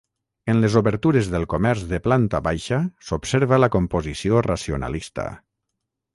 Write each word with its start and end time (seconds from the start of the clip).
En 0.51 0.61
les 0.61 0.77
obertures 0.79 1.29
del 1.33 1.45
comerç 1.51 1.83
de 1.91 1.99
planta 2.07 2.39
baixa 2.47 2.81
s'observa 3.11 3.61
la 3.63 3.71
composició 3.77 4.43
racionalista. 4.49 5.29